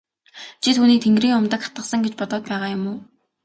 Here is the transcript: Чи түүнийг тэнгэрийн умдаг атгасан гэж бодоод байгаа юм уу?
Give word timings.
Чи 0.61 0.69
түүнийг 0.75 1.01
тэнгэрийн 1.03 1.37
умдаг 1.39 1.61
атгасан 1.63 2.01
гэж 2.03 2.13
бодоод 2.17 2.43
байгаа 2.49 2.69
юм 2.77 2.83
уу? 2.91 2.97